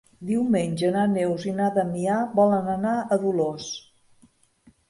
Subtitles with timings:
[0.27, 3.69] Diumenge na Neus i na Damià volen anar a Dolors.